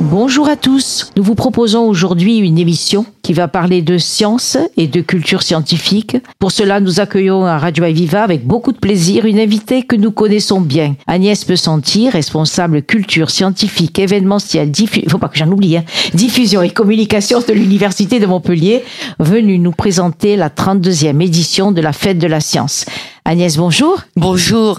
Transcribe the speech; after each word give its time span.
Bonjour 0.00 0.48
à 0.48 0.54
tous. 0.54 1.10
Nous 1.16 1.24
vous 1.24 1.34
proposons 1.34 1.88
aujourd'hui 1.88 2.38
une 2.38 2.56
émission 2.56 3.04
qui 3.22 3.32
va 3.32 3.48
parler 3.48 3.82
de 3.82 3.98
science 3.98 4.56
et 4.76 4.86
de 4.86 5.00
culture 5.00 5.42
scientifique. 5.42 6.16
Pour 6.38 6.52
cela, 6.52 6.78
nous 6.78 7.00
accueillons 7.00 7.44
à 7.44 7.58
Radio 7.58 7.82
Aviva 7.82 8.22
avec 8.22 8.46
beaucoup 8.46 8.70
de 8.70 8.78
plaisir 8.78 9.24
une 9.24 9.40
invitée 9.40 9.82
que 9.82 9.96
nous 9.96 10.12
connaissons 10.12 10.60
bien, 10.60 10.94
Agnès 11.08 11.44
Pesanti, 11.44 12.10
responsable 12.10 12.82
culture 12.82 13.30
scientifique, 13.30 13.98
événementielle, 13.98 14.70
diffusion, 14.70 15.10
faut 15.10 15.18
pas 15.18 15.28
que 15.28 15.36
j'en 15.36 15.50
oublie, 15.50 15.76
hein, 15.76 15.84
diffusion 16.14 16.62
et 16.62 16.70
communication 16.70 17.40
de 17.40 17.52
l'Université 17.52 18.20
de 18.20 18.26
Montpellier, 18.26 18.84
venue 19.18 19.58
nous 19.58 19.72
présenter 19.72 20.36
la 20.36 20.48
32e 20.48 21.20
édition 21.20 21.72
de 21.72 21.80
la 21.80 21.92
Fête 21.92 22.18
de 22.18 22.28
la 22.28 22.40
Science. 22.40 22.86
Agnès, 23.24 23.56
bonjour. 23.56 24.00
Bonjour. 24.14 24.78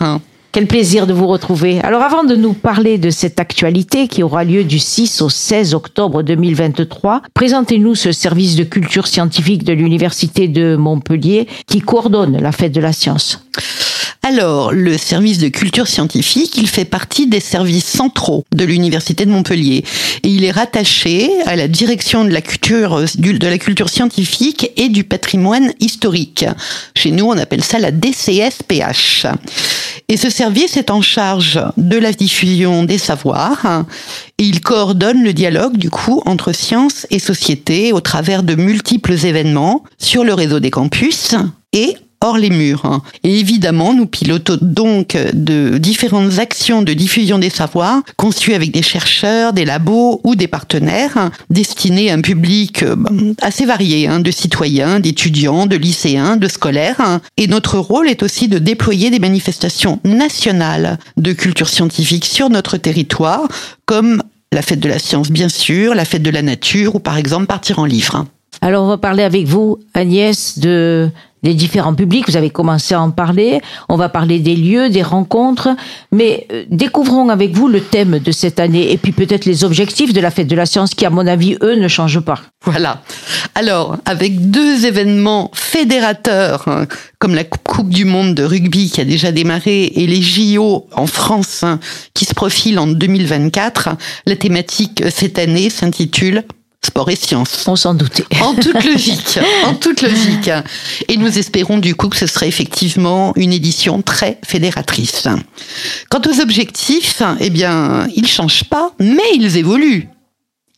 Quel 0.51 0.65
plaisir 0.65 1.05
de 1.05 1.13
vous 1.13 1.27
retrouver. 1.27 1.79
Alors 1.81 2.01
avant 2.01 2.23
de 2.23 2.35
nous 2.35 2.53
parler 2.53 2.97
de 2.97 3.11
cette 3.11 3.39
actualité 3.39 4.07
qui 4.07 4.23
aura 4.23 4.43
lieu 4.43 4.63
du 4.63 4.79
6 4.79 5.21
au 5.21 5.29
16 5.29 5.75
octobre 5.75 6.23
2023, 6.23 7.21
présentez-nous 7.35 7.93
ce 7.93 8.11
service 8.11 8.55
de 8.55 8.63
culture 8.63 9.05
scientifique 9.05 9.63
de 9.63 9.73
l'Université 9.73 10.47
de 10.47 10.75
Montpellier 10.75 11.47
qui 11.67 11.81
coordonne 11.81 12.41
la 12.41 12.51
fête 12.51 12.71
de 12.71 12.81
la 12.81 12.93
science. 12.93 13.45
Alors, 14.23 14.71
le 14.71 14.97
service 14.97 15.37
de 15.37 15.47
culture 15.47 15.87
scientifique, 15.87 16.57
il 16.57 16.67
fait 16.67 16.85
partie 16.85 17.27
des 17.27 17.39
services 17.39 17.85
centraux 17.85 18.45
de 18.53 18.63
l'Université 18.63 19.25
de 19.25 19.31
Montpellier. 19.31 19.83
Et 20.23 20.29
il 20.29 20.43
est 20.43 20.51
rattaché 20.51 21.29
à 21.45 21.55
la 21.55 21.67
direction 21.67 22.25
de 22.25 22.29
la 22.29 22.41
culture, 22.41 23.03
de 23.17 23.47
la 23.47 23.57
culture 23.57 23.89
scientifique 23.89 24.71
et 24.77 24.89
du 24.89 25.03
patrimoine 25.03 25.73
historique. 25.79 26.45
Chez 26.95 27.11
nous, 27.11 27.25
on 27.25 27.37
appelle 27.37 27.63
ça 27.63 27.79
la 27.79 27.91
DCSPH. 27.91 29.25
Et 30.07 30.17
ce 30.17 30.29
service 30.29 30.75
est 30.75 30.89
en 30.89 31.01
charge 31.01 31.59
de 31.77 31.97
la 31.97 32.11
diffusion 32.11 32.83
des 32.83 32.97
savoirs 32.97 33.85
et 34.39 34.43
il 34.43 34.61
coordonne 34.61 35.23
le 35.23 35.33
dialogue 35.33 35.77
du 35.77 35.91
coup 35.91 36.23
entre 36.25 36.51
sciences 36.51 37.05
et 37.11 37.19
société 37.19 37.93
au 37.93 38.01
travers 38.01 38.41
de 38.41 38.55
multiples 38.55 39.13
événements 39.25 39.83
sur 39.99 40.23
le 40.23 40.33
réseau 40.33 40.59
des 40.59 40.71
campus 40.71 41.35
et 41.73 41.95
hors 42.21 42.37
les 42.37 42.49
murs. 42.49 43.01
Et 43.23 43.39
évidemment, 43.39 43.93
nous 43.93 44.05
pilotons 44.05 44.57
donc 44.61 45.17
de 45.33 45.77
différentes 45.77 46.39
actions 46.39 46.81
de 46.81 46.93
diffusion 46.93 47.39
des 47.39 47.49
savoirs 47.49 48.01
conçues 48.17 48.53
avec 48.53 48.71
des 48.71 48.81
chercheurs, 48.81 49.53
des 49.53 49.65
labos 49.65 50.21
ou 50.23 50.35
des 50.35 50.47
partenaires 50.47 51.31
destinés 51.49 52.11
à 52.11 52.15
un 52.15 52.21
public 52.21 52.83
euh, 52.83 52.95
assez 53.41 53.65
varié, 53.65 54.07
hein, 54.07 54.19
de 54.19 54.31
citoyens, 54.31 54.99
d'étudiants, 54.99 55.65
de 55.65 55.75
lycéens, 55.75 56.37
de 56.37 56.47
scolaires. 56.47 57.19
Et 57.37 57.47
notre 57.47 57.77
rôle 57.77 58.09
est 58.09 58.23
aussi 58.23 58.47
de 58.47 58.59
déployer 58.59 59.09
des 59.09 59.19
manifestations 59.19 59.99
nationales 60.03 60.99
de 61.17 61.33
culture 61.33 61.69
scientifique 61.69 62.25
sur 62.25 62.49
notre 62.49 62.77
territoire, 62.77 63.47
comme 63.85 64.21
la 64.51 64.61
fête 64.61 64.79
de 64.79 64.89
la 64.89 64.99
science 64.99 65.29
bien 65.29 65.49
sûr, 65.49 65.95
la 65.95 66.05
fête 66.05 66.23
de 66.23 66.29
la 66.29 66.41
nature 66.41 66.95
ou 66.95 66.99
par 66.99 67.17
exemple 67.17 67.45
partir 67.45 67.79
en 67.79 67.85
livre. 67.85 68.25
Alors 68.61 68.83
on 68.83 68.87
va 68.87 68.97
parler 68.97 69.23
avec 69.23 69.45
vous, 69.45 69.79
Agnès, 69.93 70.59
de 70.59 71.09
les 71.43 71.53
différents 71.53 71.93
publics, 71.93 72.27
vous 72.27 72.37
avez 72.37 72.49
commencé 72.49 72.93
à 72.93 73.01
en 73.01 73.11
parler, 73.11 73.61
on 73.87 73.95
va 73.95 74.09
parler 74.09 74.39
des 74.39 74.55
lieux, 74.55 74.89
des 74.89 75.03
rencontres, 75.03 75.69
mais 76.11 76.47
euh, 76.51 76.65
découvrons 76.69 77.29
avec 77.29 77.51
vous 77.51 77.67
le 77.67 77.81
thème 77.81 78.19
de 78.19 78.31
cette 78.31 78.59
année 78.59 78.91
et 78.91 78.97
puis 78.97 79.11
peut-être 79.11 79.45
les 79.45 79.63
objectifs 79.63 80.13
de 80.13 80.21
la 80.21 80.31
fête 80.31 80.47
de 80.47 80.55
la 80.55 80.65
science 80.65 80.93
qui, 80.93 81.05
à 81.05 81.09
mon 81.09 81.25
avis, 81.27 81.57
eux, 81.61 81.75
ne 81.75 81.87
changent 81.87 82.19
pas. 82.19 82.39
Voilà. 82.65 83.01
Alors, 83.55 83.97
avec 84.05 84.49
deux 84.51 84.85
événements 84.85 85.49
fédérateurs, 85.53 86.67
hein, 86.67 86.85
comme 87.19 87.35
la 87.35 87.43
Coupe 87.43 87.89
du 87.89 88.05
Monde 88.05 88.35
de 88.35 88.43
rugby 88.43 88.89
qui 88.89 89.01
a 89.01 89.05
déjà 89.05 89.31
démarré 89.31 89.85
et 89.95 90.07
les 90.07 90.21
JO 90.21 90.87
en 90.93 91.07
France 91.07 91.63
hein, 91.63 91.79
qui 92.13 92.25
se 92.25 92.33
profilent 92.33 92.79
en 92.79 92.87
2024, 92.87 93.89
la 94.25 94.35
thématique 94.35 95.01
euh, 95.01 95.09
cette 95.13 95.39
année 95.39 95.69
s'intitule 95.69 96.43
sport 96.85 97.09
et 97.09 97.15
sciences. 97.15 97.67
On 97.67 97.75
s'en 97.75 97.93
doutait. 97.93 98.25
En 98.41 98.55
toute 98.55 98.83
logique, 98.83 99.39
en 99.65 99.75
toute 99.75 100.01
logique. 100.01 100.49
Et 101.07 101.17
nous 101.17 101.37
espérons 101.37 101.77
du 101.77 101.93
coup 101.95 102.09
que 102.09 102.17
ce 102.17 102.25
serait 102.27 102.47
effectivement 102.47 103.33
une 103.35 103.53
édition 103.53 104.01
très 104.01 104.39
fédératrice. 104.45 105.27
Quant 106.09 106.21
aux 106.27 106.39
objectifs, 106.39 107.21
eh 107.39 107.49
bien, 107.49 108.07
ils 108.15 108.27
changent 108.27 108.63
pas, 108.63 108.93
mais 108.99 109.29
ils 109.35 109.57
évoluent 109.57 110.07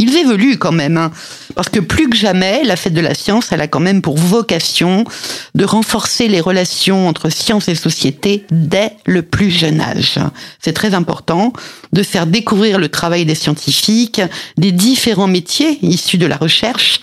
ils 0.01 0.17
évoluent 0.17 0.57
quand 0.57 0.71
même, 0.71 0.97
hein. 0.97 1.11
parce 1.53 1.69
que 1.69 1.79
plus 1.79 2.09
que 2.09 2.15
jamais, 2.15 2.63
la 2.63 2.75
fête 2.75 2.95
de 2.95 3.01
la 3.01 3.13
science, 3.13 3.51
elle 3.51 3.61
a 3.61 3.67
quand 3.67 3.79
même 3.79 4.01
pour 4.01 4.17
vocation 4.17 5.05
de 5.53 5.63
renforcer 5.63 6.27
les 6.27 6.41
relations 6.41 7.07
entre 7.07 7.29
science 7.29 7.67
et 7.67 7.75
société 7.75 8.43
dès 8.49 8.93
le 9.05 9.21
plus 9.21 9.51
jeune 9.51 9.79
âge. 9.79 10.17
C'est 10.59 10.73
très 10.73 10.95
important 10.95 11.53
de 11.93 12.01
faire 12.01 12.25
découvrir 12.25 12.79
le 12.79 12.89
travail 12.89 13.25
des 13.25 13.35
scientifiques, 13.35 14.21
des 14.57 14.71
différents 14.71 15.27
métiers 15.27 15.77
issus 15.83 16.17
de 16.17 16.25
la 16.25 16.37
recherche, 16.37 16.99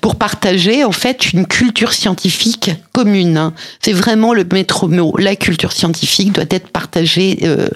pour 0.00 0.16
partager 0.16 0.84
en 0.84 0.92
fait 0.92 1.32
une 1.32 1.46
culture 1.46 1.92
scientifique 1.92 2.70
commune. 2.92 3.52
C'est 3.82 3.92
vraiment 3.92 4.32
le 4.32 4.46
maître 4.50 4.88
mot. 4.88 5.14
La 5.18 5.36
culture 5.36 5.72
scientifique 5.72 6.32
doit 6.32 6.44
être 6.48 6.68
partagée 6.68 7.40
euh, 7.42 7.68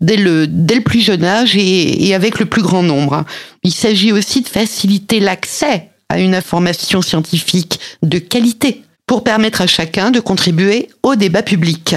dès 0.00 0.16
le 0.16 0.46
dès 0.46 0.76
le 0.76 0.80
plus 0.80 1.00
jeune 1.00 1.24
âge 1.24 1.56
et, 1.56 2.06
et 2.06 2.14
avec 2.14 2.38
le 2.38 2.46
plus 2.46 2.62
grand 2.62 2.82
nombre. 2.82 3.24
Il 3.64 3.72
s'agit 3.72 4.12
aussi 4.12 4.42
de 4.42 4.48
faciliter 4.48 5.20
l'accès 5.20 5.88
à 6.10 6.20
une 6.20 6.34
information 6.34 7.00
scientifique 7.02 7.80
de 8.02 8.18
qualité 8.18 8.82
pour 9.06 9.24
permettre 9.24 9.62
à 9.62 9.66
chacun 9.66 10.10
de 10.10 10.20
contribuer 10.20 10.88
au 11.02 11.16
débat 11.16 11.42
public. 11.42 11.94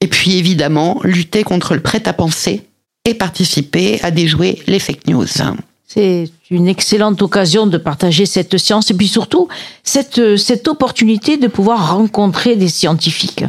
Et 0.00 0.08
puis 0.08 0.36
évidemment, 0.36 1.00
lutter 1.04 1.44
contre 1.44 1.74
le 1.74 1.80
prêt-à-penser 1.80 2.62
et 3.04 3.14
participer 3.14 4.00
à 4.02 4.10
déjouer 4.10 4.62
les 4.66 4.78
fake 4.78 5.06
news. 5.06 5.26
C'est 5.86 6.30
une 6.50 6.68
excellente 6.68 7.20
occasion 7.20 7.66
de 7.66 7.76
partager 7.76 8.24
cette 8.24 8.56
science 8.56 8.90
et 8.90 8.94
puis 8.94 9.08
surtout 9.08 9.48
cette, 9.84 10.36
cette 10.36 10.66
opportunité 10.66 11.36
de 11.36 11.48
pouvoir 11.48 11.94
rencontrer 11.94 12.56
des 12.56 12.68
scientifiques. 12.68 13.44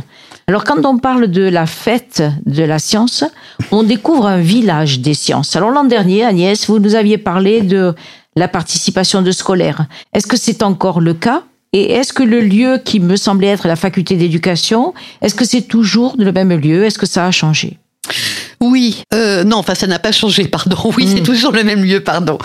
Alors 0.48 0.66
quand 0.66 0.86
on 0.86 0.98
parle 0.98 1.28
de 1.28 1.44
la 1.44 1.66
fête 1.66 2.22
de 2.46 2.64
la 2.64 2.80
science, 2.80 3.24
on 3.72 3.84
découvre 3.84 4.28
un 4.28 4.40
village 4.40 5.00
des 5.00 5.14
sciences. 5.14 5.56
Alors 5.56 5.72
l'an 5.72 5.86
dernier, 5.86 6.26
Agnès, 6.26 6.68
vous 6.68 6.80
nous 6.80 6.96
aviez 6.96 7.18
parlé 7.18 7.62
de 7.62 7.94
la 8.36 8.48
participation 8.48 9.22
de 9.22 9.32
scolaires. 9.32 9.86
Est-ce 10.14 10.28
que 10.28 10.38
c'est 10.38 10.64
encore 10.64 11.00
le 11.00 11.14
cas? 11.14 11.44
Et 11.72 11.94
est-ce 11.94 12.14
que 12.14 12.24
le 12.24 12.40
lieu 12.40 12.80
qui 12.84 13.00
me 13.00 13.16
semblait 13.16 13.48
être 13.48 13.68
la 13.68 13.76
faculté 13.76 14.16
d'éducation, 14.16 14.94
est-ce 15.22 15.34
que 15.34 15.46
c'est 15.46 15.64
toujours 15.64 16.16
le 16.20 16.32
même 16.32 16.52
lieu? 16.52 16.84
Est-ce 16.84 17.00
que 17.00 17.08
ça 17.08 17.26
a 17.26 17.32
changé? 17.32 17.80
Oui, 18.64 19.04
euh, 19.14 19.44
non, 19.44 19.58
enfin 19.58 19.76
ça 19.76 19.88
n'a 19.88 20.00
pas 20.00 20.12
changé, 20.12 20.46
pardon. 20.46 20.78
Oui, 20.96 21.08
c'est 21.08 21.22
hmm. 21.22 21.24
toujours 21.24 21.52
le 21.52 21.64
même 21.64 21.84
lieu, 21.84 22.02
pardon. 22.02 22.38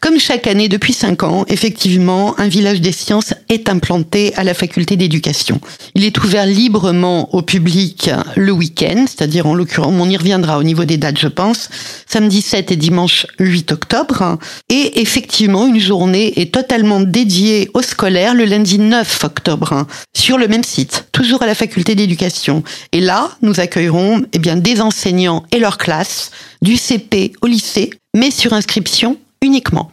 Comme 0.00 0.18
chaque 0.18 0.46
année 0.46 0.68
depuis 0.68 0.92
cinq 0.92 1.22
ans, 1.22 1.44
effectivement, 1.48 2.38
un 2.38 2.48
village 2.48 2.80
des 2.80 2.92
sciences 2.92 3.34
est 3.48 3.68
implanté 3.68 4.34
à 4.36 4.42
la 4.42 4.52
faculté 4.52 4.96
d'éducation. 4.96 5.60
Il 5.94 6.04
est 6.04 6.18
ouvert 6.22 6.44
librement 6.44 7.34
au 7.34 7.42
public 7.42 8.10
le 8.36 8.52
week-end, 8.52 9.06
c'est-à-dire 9.06 9.46
en 9.46 9.54
l'occurrence, 9.54 9.94
on 9.96 10.10
y 10.10 10.16
reviendra 10.16 10.58
au 10.58 10.62
niveau 10.62 10.84
des 10.84 10.96
dates, 10.96 11.18
je 11.18 11.28
pense, 11.28 11.68
samedi 12.06 12.42
7 12.42 12.72
et 12.72 12.76
dimanche 12.76 13.26
8 13.38 13.72
octobre. 13.72 14.38
Et 14.68 15.00
effectivement, 15.00 15.66
une 15.66 15.80
journée 15.80 16.40
est 16.40 16.52
totalement 16.52 17.00
dédiée 17.00 17.70
aux 17.74 17.82
scolaires 17.82 18.34
le 18.34 18.44
lundi 18.44 18.78
9 18.78 19.24
octobre 19.24 19.86
sur 20.12 20.36
le 20.36 20.48
même 20.48 20.64
site, 20.64 21.06
toujours 21.12 21.42
à 21.42 21.46
la 21.46 21.54
faculté 21.54 21.94
d'éducation. 21.94 22.62
Et 22.92 23.00
là, 23.00 23.30
nous 23.42 23.60
accueillerons 23.60 24.22
eh 24.32 24.38
bien 24.38 24.56
des 24.56 24.80
enseignants 24.80 25.44
et 25.54 25.58
leurs 25.60 25.78
classes 25.78 26.30
du 26.60 26.76
CP 26.76 27.32
au 27.40 27.46
lycée, 27.46 27.90
mais 28.14 28.30
sur 28.30 28.52
inscription 28.52 29.16
uniquement. 29.40 29.90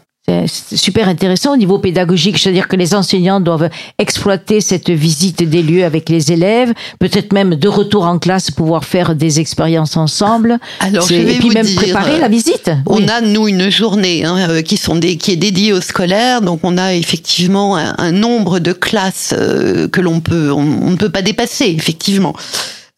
C'est 0.47 0.77
super 0.77 1.09
intéressant 1.09 1.53
au 1.53 1.57
niveau 1.57 1.79
pédagogique, 1.79 2.37
c'est-à-dire 2.37 2.67
que 2.67 2.75
les 2.75 2.93
enseignants 2.93 3.41
doivent 3.41 3.69
exploiter 3.97 4.61
cette 4.61 4.89
visite 4.89 5.43
des 5.43 5.61
lieux 5.61 5.83
avec 5.83 6.09
les 6.09 6.31
élèves, 6.31 6.73
peut-être 6.99 7.33
même 7.33 7.55
de 7.55 7.67
retour 7.67 8.05
en 8.05 8.17
classe 8.17 8.49
pouvoir 8.49 8.85
faire 8.85 9.15
des 9.15 9.39
expériences 9.39 9.97
ensemble. 9.97 10.59
Alors, 10.79 11.05
je 11.07 11.15
vais 11.15 11.35
et 11.35 11.39
puis 11.39 11.49
même 11.49 11.65
dire, 11.65 11.75
préparer 11.75 12.17
la 12.17 12.29
visite. 12.29 12.71
On 12.85 13.07
a 13.07 13.19
nous 13.19 13.47
une 13.47 13.69
journée 13.69 14.23
hein, 14.23 14.37
euh, 14.49 14.61
qui 14.61 14.77
sont 14.77 14.95
des, 14.95 15.17
qui 15.17 15.31
est 15.31 15.37
dédiée 15.37 15.73
aux 15.73 15.81
scolaires, 15.81 16.41
donc 16.41 16.61
on 16.63 16.77
a 16.77 16.93
effectivement 16.93 17.75
un, 17.75 17.95
un 17.97 18.11
nombre 18.11 18.59
de 18.59 18.71
classes 18.71 19.33
euh, 19.37 19.89
que 19.89 19.99
l'on 19.99 20.21
peut 20.21 20.51
on, 20.51 20.59
on, 20.59 20.91
ne 20.91 20.97
peut 20.97 21.09
pas 21.09 21.23
dépasser 21.23 21.65
effectivement. 21.65 22.35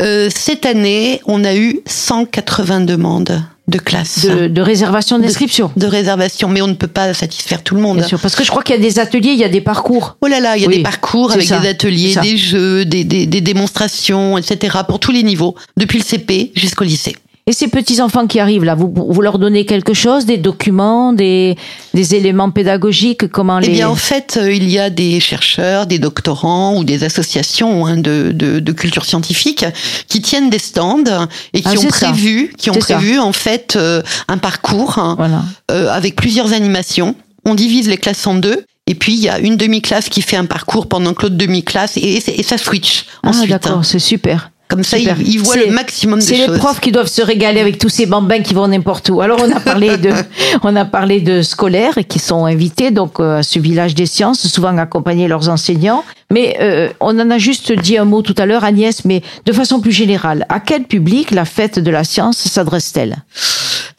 Euh, 0.04 0.30
cette 0.34 0.66
année, 0.66 1.22
on 1.26 1.44
a 1.44 1.56
eu 1.56 1.80
180 1.86 2.82
demandes 2.82 3.42
de 3.68 3.78
classe. 3.78 4.26
De, 4.26 4.48
de 4.48 4.62
réservation 4.62 5.18
d'inscription. 5.18 5.72
De, 5.76 5.86
de, 5.86 5.88
réservation, 5.88 6.50
mais 6.50 6.62
on 6.62 6.68
ne 6.68 6.74
peut 6.74 6.88
pas 6.88 7.14
satisfaire 7.14 7.64
tout 7.64 7.76
le 7.76 7.82
monde. 7.82 7.98
Bien 7.98 8.08
sûr, 8.08 8.20
parce 8.20 8.36
que 8.36 8.44
je 8.44 8.50
crois 8.50 8.62
qu'il 8.62 8.76
y 8.76 8.78
a 8.78 8.82
des 8.82 9.00
ateliers, 9.00 9.32
il 9.32 9.40
y 9.40 9.46
a 9.46 9.50
des 9.50 9.62
parcours. 9.62 10.18
Oh 10.22 10.28
là 10.28 10.42
là, 10.42 10.58
il 10.58 10.64
y 10.64 10.66
a 10.66 10.68
oui, 10.68 10.78
des 10.78 10.84
parcours 10.84 11.32
avec 11.32 11.48
ça, 11.48 11.60
des 11.60 11.70
ateliers, 11.70 12.16
des 12.22 12.38
jeux, 12.38 12.84
des, 12.84 13.06
des, 13.06 13.26
des, 13.26 13.42
démonstrations, 13.42 14.38
etc. 14.38 14.80
pour 14.88 15.00
tous 15.00 15.12
les 15.12 15.24
niveaux, 15.24 15.56
depuis 15.78 16.00
le 16.00 16.04
CP 16.04 16.52
jusqu'au 16.56 16.84
lycée. 16.84 17.16
Et 17.46 17.52
ces 17.52 17.68
petits-enfants 17.68 18.26
qui 18.26 18.40
arrivent 18.40 18.64
là, 18.64 18.74
vous, 18.74 18.94
vous 18.96 19.22
leur 19.22 19.38
donnez 19.38 19.66
quelque 19.66 19.94
chose, 19.94 20.26
des 20.26 20.38
documents, 20.38 21.12
des, 21.12 21.58
des 21.94 22.16
éléments 22.16 22.50
pédagogiques 22.52 23.28
comment 23.28 23.60
les... 23.60 23.68
Eh 23.68 23.72
bien, 23.72 23.90
en 23.90 23.96
fait, 23.96 24.38
euh, 24.42 24.54
il 24.54 24.70
y 24.70 24.80
a 24.80 24.90
des 24.90 25.20
chercheurs, 25.20 25.86
des 25.86 26.00
doctorants 26.00 26.78
ou 26.78 26.86
des 26.86 27.04
associations 27.04 27.86
hein, 27.86 27.98
de, 27.98 28.32
de, 28.34 28.60
de, 28.60 28.72
culture 28.72 29.04
scientifique 29.04 29.66
qui 30.08 30.22
tiennent 30.22 30.50
des 30.50 30.58
stands 30.60 31.04
et 31.54 31.62
qui 31.62 31.68
Ah, 31.68 31.74
ont 31.80 31.90
ça. 31.90 32.08
prévu, 32.12 32.54
qui 32.58 32.70
ont 32.70 32.80
ça. 32.80 32.96
prévu 32.96 33.20
en 33.20 33.34
fait 33.34 33.76
euh, 33.76 34.02
un 34.30 34.38
parcours 34.38 34.98
hein, 34.98 35.16
Voilà. 35.18 35.44
euh, 35.72 35.90
avec 35.92 36.16
plusieurs 36.16 36.54
animations. 36.54 37.14
On 37.46 37.56
divise 37.56 37.90
les 37.90 37.98
classes 37.98 38.26
en 38.26 38.36
deux. 38.36 38.64
Et 38.88 38.96
puis, 38.96 39.14
il 39.16 39.20
y 39.22 39.28
a 39.30 39.40
une 39.40 39.58
demi-classe 39.58 40.08
qui 40.10 40.22
fait 40.22 40.36
un 40.38 40.46
parcours 40.46 40.88
pendant 40.88 41.14
que 41.14 41.24
l'autre 41.24 41.36
demi-classe, 41.36 41.96
et, 41.98 42.22
et 42.38 42.44
ça 42.44 42.58
switch 42.58 43.06
Ah, 43.24 43.30
ensuite. 43.30 43.46
hein. 43.52 43.60
d'accord, 43.62 43.86
c'est 43.86 44.00
super. 44.00 44.52
Comme 44.74 44.84
ça, 44.84 44.98
ils, 44.98 45.40
voient 45.40 45.56
le 45.56 45.72
maximum 45.72 46.18
de 46.20 46.24
C'est 46.24 46.36
les 46.36 46.46
choses. 46.48 46.58
profs 46.58 46.80
qui 46.80 46.92
doivent 46.92 47.08
se 47.08 47.22
régaler 47.22 47.62
avec 47.62 47.78
tous 47.78 47.90
ces 47.90 48.08
bambins 48.08 48.42
qui 48.42 48.56
vont 48.56 48.68
n'importe 48.68 49.10
où. 49.10 49.22
Alors 49.22 49.40
on 49.44 49.52
a 49.52 49.60
parlé 49.60 49.98
de, 49.98 50.12
on 50.64 50.76
a 50.76 50.84
parlé 50.84 51.22
de 51.22 51.44
scolaires 51.44 52.00
qui 52.08 52.18
sont 52.18 52.46
invités 52.46 52.90
donc 52.90 53.20
euh, 53.20 53.38
à 53.38 53.44
ce 53.44 53.60
village 53.60 53.94
des 53.94 54.08
sciences, 54.08 54.48
souvent 54.48 54.76
accompagnés 54.78 55.28
leurs 55.28 55.50
enseignants. 55.50 56.04
Mais 56.32 56.58
euh, 56.60 56.90
on 57.00 57.20
en 57.20 57.30
a 57.30 57.38
juste 57.38 57.72
dit 57.72 57.98
un 58.00 58.06
mot 58.06 58.24
tout 58.24 58.34
à 58.40 58.48
l'heure, 58.48 58.64
Agnès, 58.64 59.06
mais 59.06 59.22
de 59.46 59.54
façon 59.54 59.80
plus 59.80 59.92
générale, 59.92 60.48
à 60.50 60.60
quel 60.60 60.86
public 60.86 61.30
la 61.30 61.46
fête 61.46 61.78
de 61.78 61.92
la 61.92 62.04
science 62.04 62.38
s'adresse-t-elle? 62.38 63.18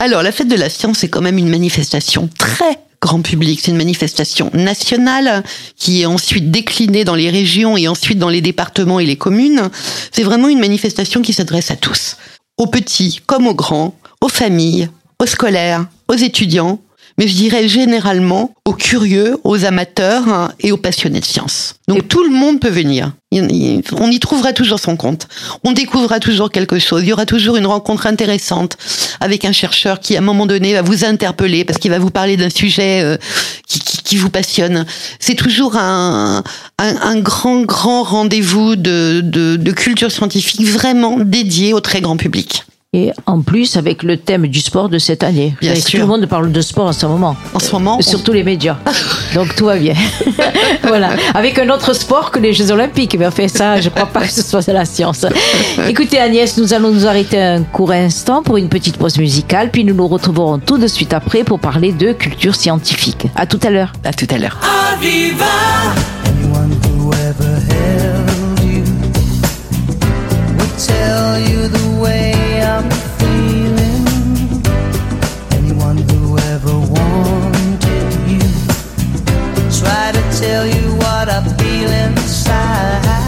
Alors, 0.00 0.23
la 0.23 0.32
fête 0.32 0.49
de 0.49 0.56
la 0.56 0.69
science 0.69 1.05
est 1.05 1.09
quand 1.09 1.21
même 1.21 1.38
une 1.38 1.49
manifestation 1.49 2.29
très 2.37 2.79
grand 3.05 3.21
public. 3.21 3.61
C'est 3.62 3.71
une 3.71 3.77
manifestation 3.77 4.51
nationale 4.55 5.45
qui 5.77 6.03
est 6.03 6.06
ensuite 6.06 6.51
déclinée 6.51 7.05
dans 7.05 7.15
les 7.15 7.31
régions 7.31 7.77
et 7.77 7.87
ensuite 7.87 8.19
dans 8.19 8.31
les 8.31 8.41
départements 8.41 8.99
et 8.99 9.06
les 9.06 9.17
communes. 9.17 9.69
C'est 10.11 10.23
vraiment 10.23 10.49
une 10.49 10.59
manifestation 10.59 11.21
qui 11.21 11.35
s'adresse 11.35 11.71
à 11.71 11.77
tous, 11.77 12.17
aux 12.56 12.67
petits 12.67 13.21
comme 13.27 13.47
aux 13.47 13.55
grands, 13.55 13.95
aux 14.23 14.31
familles, 14.31 14.89
aux 15.21 15.27
scolaires, 15.27 15.87
aux 16.09 16.15
étudiants, 16.15 16.81
mais 17.19 17.28
je 17.28 17.34
dirais 17.34 17.69
généralement 17.69 18.52
aux 18.64 18.72
curieux, 18.72 19.37
aux 19.44 19.64
amateurs 19.64 20.28
hein, 20.28 20.50
et 20.61 20.72
aux 20.72 20.76
passionnés 20.76 21.20
de 21.20 21.25
science. 21.25 21.75
Donc 21.88 22.08
tout 22.08 22.25
le 22.25 22.31
monde 22.31 22.61
peut 22.61 22.69
venir. 22.70 23.12
On 23.32 24.11
y 24.11 24.20
trouvera 24.20 24.52
toujours 24.52 24.78
son 24.78 24.96
compte. 24.96 25.26
On 25.64 25.72
découvrira 25.72 26.20
toujours 26.20 26.50
quelque 26.50 26.78
chose. 26.78 27.02
Il 27.02 27.08
y 27.08 27.12
aura 27.12 27.26
toujours 27.26 27.56
une 27.56 27.66
rencontre 27.66 28.06
intéressante 28.06 28.76
avec 29.20 29.44
un 29.44 29.50
chercheur 29.52 29.99
qui, 29.99 30.14
à 30.14 30.20
un 30.20 30.22
moment 30.22 30.46
donné, 30.46 30.72
va 30.72 30.82
vous 30.82 31.05
interpeller 31.05 31.64
parce 31.64 31.78
qu'il 31.81 31.90
va 31.90 31.99
vous 31.99 32.11
parler 32.11 32.37
d'un 32.37 32.50
sujet 32.50 33.00
euh, 33.02 33.16
qui, 33.66 33.81
qui- 33.81 34.02
qui 34.05 34.16
vous 34.16 34.31
passionne. 34.31 34.87
C'est 35.19 35.34
toujours 35.34 35.76
un, 35.76 36.44
un, 36.78 36.96
un 37.00 37.19
grand, 37.20 37.62
grand 37.62 38.05
rendez-vous 38.05 38.76
de, 38.76 39.20
de, 39.25 39.56
de 39.56 39.72
culture 39.72 40.12
scientifique 40.12 40.62
vraiment 40.64 41.19
dédié 41.19 41.72
au 41.75 41.81
très 41.81 42.00
grand 42.00 42.16
public. 42.16 42.64
Et 42.96 43.11
en 43.26 43.41
plus 43.41 43.76
avec 43.76 44.05
le 44.05 44.17
thème 44.19 44.46
du 44.46 44.61
sport 44.61 44.88
de 44.88 44.99
cette 44.99 45.25
année. 45.25 45.56
Bien 45.61 45.75
sûr. 45.75 45.91
Tout 45.91 45.96
le 45.99 46.06
monde 46.06 46.26
parle 46.26 46.52
de 46.52 46.61
sport 46.61 46.87
en 46.87 46.93
ce 46.93 47.06
moment. 47.06 47.35
En 47.52 47.58
ce 47.58 47.73
moment, 47.73 47.96
on- 47.99 48.02
Surtout 48.02 48.32
les 48.32 48.44
médias. 48.44 48.76
Donc 49.35 49.56
tout 49.56 49.64
va 49.64 49.76
bien. 49.76 49.94
voilà. 50.85 51.11
Avec 51.35 51.58
un 51.58 51.69
autre 51.70 51.93
sport 51.93 52.31
que 52.31 52.38
les 52.38 52.52
Jeux 52.52 52.70
Olympiques. 52.70 53.17
Mais 53.19 53.26
enfin, 53.26 53.49
ça, 53.49 53.81
je 53.81 53.88
crois 53.88 54.06
pas 54.06 54.20
que 54.20 54.31
ce 54.31 54.43
soit 54.43 54.64
de 54.64 54.73
la 54.73 54.85
science. 54.85 55.26
Écoutez, 55.88 56.20
Agnès, 56.20 56.56
nous 56.56 56.73
allons 56.73 56.93
nous 56.93 57.05
arrêter 57.05 57.43
un 57.43 57.64
court 57.64 57.91
instant 57.91 58.44
pour 58.44 58.58
une 58.58 58.69
petite 58.69 58.97
pause 58.97 59.19
musicale. 59.19 59.70
Puis 59.73 59.82
nous 59.85 59.94
nous 59.94 60.06
retrouverons 60.06 60.61
tout 60.61 60.79
de 60.79 60.87
suite 60.87 61.12
après 61.14 61.43
pour 61.43 61.58
parler 61.58 61.90
de 61.93 62.12
culture 62.12 62.55
scientifique. 62.55 63.26
À 63.35 63.47
tout 63.47 63.58
à 63.64 63.70
l'heure. 63.70 63.93
à 64.05 64.12
tout 64.12 64.29
à 64.31 64.38
l'heure. 64.38 64.61
Anyone 66.26 66.70
who 66.87 67.12
ever 67.12 67.58
held 67.69 68.61
you 68.61 68.85
would 70.56 70.79
tell 70.79 71.38
you 71.40 71.69
the 71.69 71.84
tell 80.44 80.67
you 80.67 80.94
what 80.96 81.26
I 81.31 81.41
feel 81.56 81.91
inside. 81.91 83.24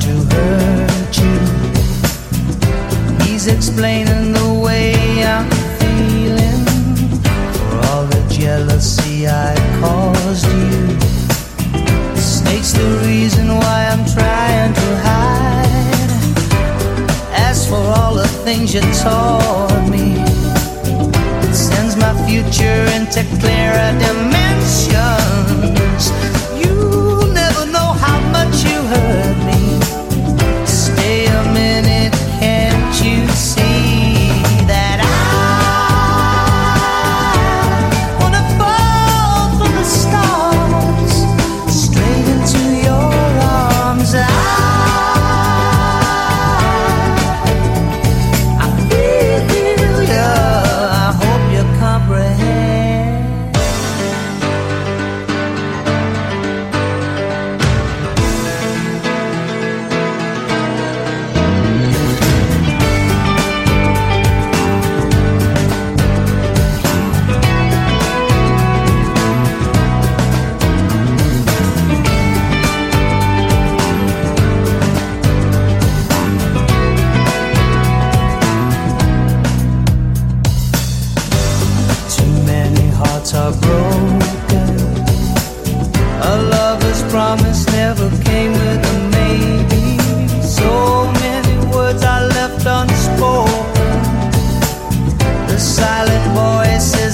To 0.00 0.12
hurt 0.34 1.18
you, 1.18 1.38
he's 3.24 3.46
explaining 3.46 4.32
the 4.32 4.60
way 4.64 4.94
I'm 5.24 5.48
feeling. 5.80 6.64
For 7.58 7.76
all 7.88 8.06
the 8.06 8.22
jealousy 8.28 9.26
I 9.26 9.54
caused 9.80 10.46
you. 10.46 10.98
Snake's 12.16 12.72
the 12.72 12.88
reason 13.06 13.48
why 13.48 13.88
I'm 13.92 14.04
trying 14.16 14.72
to 14.74 14.96
hide. 15.08 16.10
As 17.48 17.68
for 17.68 17.84
all 17.98 18.14
the 18.14 18.28
things 18.44 18.74
you 18.74 18.80
taught 19.02 19.88
me, 19.90 20.16
it 21.46 21.54
sends 21.54 21.96
my 21.96 22.12
future 22.26 22.84
into 22.96 23.22
clearer 23.40 23.92
dimensions. 23.98 25.23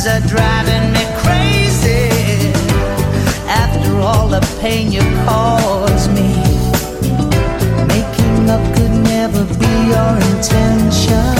Voices 0.01 0.07
are 0.07 0.29
driving 0.29 0.93
me 0.93 1.05
crazy. 1.23 2.53
After 3.49 3.99
all 3.99 4.29
the 4.29 4.41
pain 4.61 4.91
you 4.93 5.01
caused 5.25 6.11
me, 6.13 6.35
making 7.87 8.51
up 8.51 8.63
could 8.77 8.91
never 9.05 9.45
be 9.59 9.73
your 9.89 10.17
intention. 10.37 11.40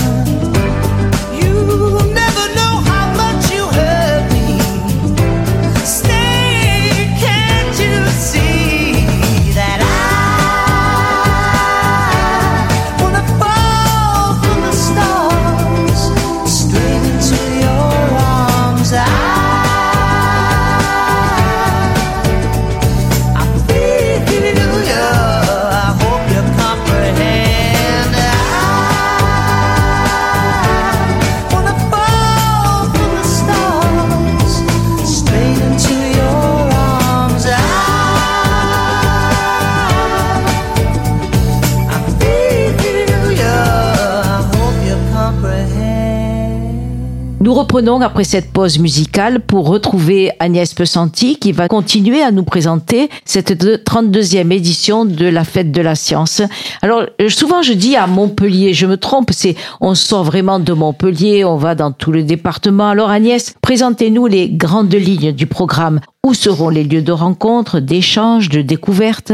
Reprenons 47.71 48.01
après 48.01 48.25
cette 48.25 48.53
pause 48.53 48.81
musicale 48.81 49.39
pour 49.39 49.69
retrouver 49.69 50.33
Agnès 50.41 50.75
Pesanti 50.75 51.37
qui 51.37 51.53
va 51.53 51.69
continuer 51.69 52.21
à 52.21 52.33
nous 52.33 52.43
présenter 52.43 53.09
cette 53.25 53.53
32e 53.53 54.51
édition 54.51 55.05
de 55.05 55.27
la 55.27 55.45
fête 55.45 55.71
de 55.71 55.81
la 55.81 55.95
science. 55.95 56.43
Alors 56.83 57.05
souvent 57.29 57.63
je 57.63 57.73
dis 57.73 57.95
à 57.95 58.09
Montpellier, 58.09 58.75
je 58.75 58.87
me 58.87 58.97
trompe, 58.97 59.31
c'est 59.33 59.55
on 59.81 59.95
sort 59.95 60.25
vraiment 60.25 60.59
de 60.59 60.73
Montpellier, 60.73 61.45
on 61.45 61.59
va 61.59 61.77
dans 61.77 61.93
tout 61.93 62.11
le 62.11 62.25
département. 62.25 62.89
Alors 62.89 63.11
Agnès, 63.11 63.55
présentez-nous 63.63 64.27
les 64.27 64.49
grandes 64.49 64.93
lignes 64.93 65.31
du 65.31 65.47
programme. 65.47 66.01
Où 66.27 66.35
seront 66.35 66.71
les 66.71 66.83
lieux 66.83 67.03
de 67.03 67.13
rencontre, 67.13 67.79
d'échange, 67.79 68.49
de 68.49 68.63
découverte? 68.63 69.31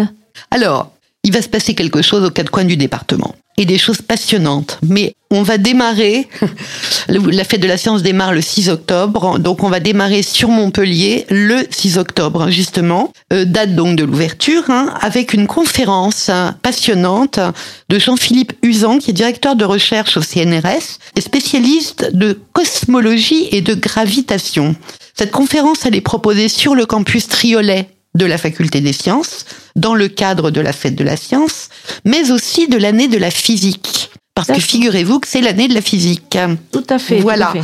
Alors, 0.50 0.90
il 1.24 1.32
va 1.32 1.40
se 1.40 1.48
passer 1.48 1.74
quelque 1.74 2.02
chose 2.02 2.22
aux 2.22 2.30
quatre 2.30 2.50
coins 2.50 2.64
du 2.64 2.76
département 2.76 3.34
et 3.56 3.64
des 3.64 3.78
choses 3.78 4.02
passionnantes. 4.02 4.78
Mais 4.86 5.14
on 5.30 5.42
va 5.42 5.58
démarrer, 5.58 6.28
la 7.08 7.44
fête 7.44 7.60
de 7.60 7.66
la 7.66 7.76
science 7.76 8.02
démarre 8.02 8.32
le 8.32 8.40
6 8.40 8.68
octobre, 8.68 9.38
donc 9.38 9.62
on 9.62 9.68
va 9.68 9.80
démarrer 9.80 10.22
sur 10.22 10.48
Montpellier 10.48 11.26
le 11.30 11.66
6 11.68 11.98
octobre, 11.98 12.50
justement, 12.50 13.12
euh, 13.32 13.44
date 13.44 13.74
donc 13.74 13.96
de 13.96 14.04
l'ouverture, 14.04 14.64
hein, 14.68 14.94
avec 15.00 15.32
une 15.32 15.46
conférence 15.46 16.30
passionnante 16.62 17.40
de 17.88 17.98
Jean-Philippe 17.98 18.52
Usan, 18.62 18.98
qui 18.98 19.10
est 19.10 19.14
directeur 19.14 19.56
de 19.56 19.64
recherche 19.64 20.16
au 20.16 20.22
CNRS 20.22 20.98
et 21.16 21.20
spécialiste 21.20 22.10
de 22.14 22.38
cosmologie 22.52 23.48
et 23.50 23.62
de 23.62 23.74
gravitation. 23.74 24.76
Cette 25.14 25.32
conférence, 25.32 25.86
elle 25.86 25.96
est 25.96 26.00
proposée 26.00 26.48
sur 26.48 26.74
le 26.74 26.86
campus 26.86 27.26
Triolet 27.28 27.88
de 28.14 28.26
la 28.26 28.38
faculté 28.38 28.80
des 28.80 28.92
sciences, 28.92 29.44
dans 29.74 29.94
le 29.94 30.08
cadre 30.08 30.50
de 30.50 30.60
la 30.60 30.72
fête 30.72 30.94
de 30.94 31.04
la 31.04 31.16
science, 31.16 31.68
mais 32.04 32.30
aussi 32.30 32.68
de 32.68 32.78
l'année 32.78 33.08
de 33.08 33.18
la 33.18 33.30
physique. 33.30 34.10
Parce 34.36 34.48
que 34.48 34.60
figurez-vous 34.60 35.18
que 35.18 35.26
c'est 35.26 35.40
l'année 35.40 35.66
de 35.66 35.72
la 35.72 35.80
physique. 35.80 36.38
Tout 36.70 36.84
à 36.90 36.98
fait. 36.98 37.20
Voilà. 37.20 37.54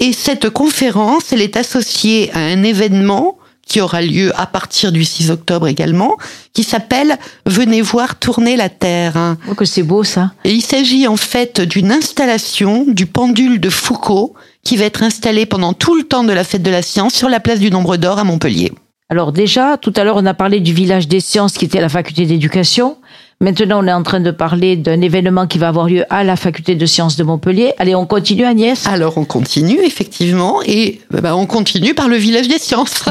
Et 0.00 0.12
cette 0.12 0.50
conférence, 0.50 1.32
elle 1.32 1.40
est 1.40 1.56
associée 1.56 2.32
à 2.34 2.40
un 2.40 2.64
événement 2.64 3.38
qui 3.64 3.80
aura 3.80 4.02
lieu 4.02 4.32
à 4.34 4.46
partir 4.46 4.90
du 4.90 5.04
6 5.04 5.30
octobre 5.30 5.68
également, 5.68 6.16
qui 6.52 6.64
s'appelle 6.64 7.16
Venez 7.46 7.80
voir 7.80 8.18
tourner 8.18 8.56
la 8.56 8.68
Terre. 8.68 9.36
Oh, 9.48 9.54
que 9.54 9.64
c'est 9.64 9.84
beau 9.84 10.02
ça. 10.02 10.32
Et 10.44 10.52
il 10.52 10.62
s'agit 10.62 11.06
en 11.06 11.16
fait 11.16 11.60
d'une 11.60 11.92
installation 11.92 12.84
du 12.88 13.06
pendule 13.06 13.60
de 13.60 13.70
Foucault 13.70 14.34
qui 14.64 14.76
va 14.76 14.86
être 14.86 15.04
installée 15.04 15.46
pendant 15.46 15.74
tout 15.74 15.94
le 15.94 16.02
temps 16.02 16.24
de 16.24 16.32
la 16.32 16.42
fête 16.42 16.64
de 16.64 16.70
la 16.70 16.82
science 16.82 17.14
sur 17.14 17.28
la 17.28 17.38
place 17.38 17.60
du 17.60 17.70
Nombre 17.70 17.96
d'Or 17.96 18.18
à 18.18 18.24
Montpellier. 18.24 18.72
Alors 19.08 19.30
déjà, 19.30 19.76
tout 19.76 19.92
à 19.94 20.02
l'heure, 20.02 20.16
on 20.16 20.26
a 20.26 20.34
parlé 20.34 20.58
du 20.58 20.74
village 20.74 21.06
des 21.06 21.20
sciences 21.20 21.52
qui 21.52 21.64
était 21.64 21.78
à 21.78 21.82
la 21.82 21.88
faculté 21.88 22.26
d'éducation. 22.26 22.96
Maintenant, 23.42 23.82
on 23.82 23.86
est 23.86 23.92
en 23.92 24.02
train 24.02 24.20
de 24.20 24.30
parler 24.32 24.76
d'un 24.76 25.00
événement 25.00 25.46
qui 25.46 25.56
va 25.56 25.68
avoir 25.68 25.88
lieu 25.88 26.04
à 26.10 26.24
la 26.24 26.36
faculté 26.36 26.74
de 26.74 26.84
sciences 26.84 27.16
de 27.16 27.24
Montpellier. 27.24 27.72
Allez, 27.78 27.94
on 27.94 28.04
continue, 28.04 28.44
Agnès? 28.44 28.86
Alors, 28.86 29.16
on 29.16 29.24
continue, 29.24 29.78
effectivement, 29.82 30.60
et 30.66 31.00
bah, 31.10 31.34
on 31.34 31.46
continue 31.46 31.94
par 31.94 32.08
le 32.08 32.16
village 32.16 32.48
des 32.48 32.58
sciences. 32.58 33.02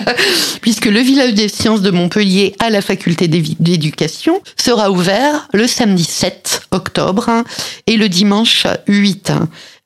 Puisque 0.62 0.86
le 0.86 0.98
village 0.98 1.34
des 1.34 1.46
sciences 1.48 1.80
de 1.80 1.92
Montpellier 1.92 2.56
à 2.58 2.70
la 2.70 2.82
faculté 2.82 3.28
d'éducation 3.28 4.40
sera 4.56 4.90
ouvert 4.90 5.46
le 5.52 5.68
samedi 5.68 6.02
7 6.02 6.62
octobre 6.72 7.30
et 7.86 7.96
le 7.96 8.08
dimanche 8.08 8.66
8. 8.88 9.32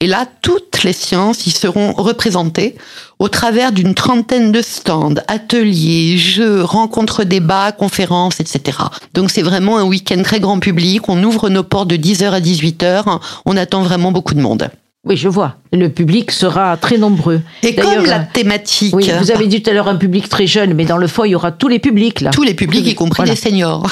Et 0.02 0.09
là, 0.09 0.26
toutes 0.42 0.82
les 0.82 0.92
sciences 0.92 1.47
y 1.47 1.50
seront 1.50 1.92
représentées 1.92 2.75
au 3.21 3.28
travers 3.28 3.71
d'une 3.71 3.94
trentaine 3.94 4.50
de 4.50 4.61
stands, 4.61 5.14
ateliers, 5.28 6.18
jeux, 6.18 6.64
rencontres, 6.64 7.23
débats, 7.23 7.71
conférences, 7.71 8.40
etc. 8.40 8.78
Donc 9.14 9.30
c'est 9.30 9.42
vraiment 9.42 9.78
un 9.78 9.85
week-end 9.85 10.21
très 10.25 10.40
grand 10.40 10.59
public. 10.59 11.09
On 11.09 11.23
ouvre 11.23 11.50
nos 11.50 11.62
portes 11.62 11.87
de 11.87 11.94
10h 11.94 12.30
à 12.32 12.40
18h. 12.40 13.21
On 13.47 13.56
attend 13.56 13.82
vraiment 13.82 14.11
beaucoup 14.11 14.35
de 14.35 14.40
monde. 14.40 14.71
Oui, 15.04 15.16
je 15.16 15.28
vois. 15.28 15.54
Le 15.73 15.88
public 15.88 16.32
sera 16.32 16.76
très 16.76 16.99
nombreux. 16.99 17.40
Et 17.62 17.76
comme 17.76 18.04
la 18.04 18.18
thématique. 18.18 18.97
Oui, 18.97 19.09
vous 19.21 19.30
avez 19.30 19.47
dit 19.47 19.62
tout 19.62 19.71
à 19.71 19.73
l'heure 19.73 19.87
un 19.87 19.97
public 19.97 20.28
très 20.28 20.49
jeune, 20.49 20.75
mais 20.75 20.85
dans 20.85 20.97
le 20.97 21.06
fond, 21.06 21.23
il 21.23 21.30
y 21.30 21.35
aura 21.37 21.52
tous 21.52 21.68
les 21.68 21.78
publics 21.78 22.21
là. 22.21 22.30
Tous 22.30 22.42
les 22.42 22.54
publics, 22.54 22.85
y 22.88 22.97
compris 22.97 23.23
les 23.23 23.37
seniors. 23.37 23.87